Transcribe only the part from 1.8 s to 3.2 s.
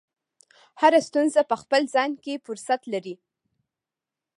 ځان کې فرصت لري.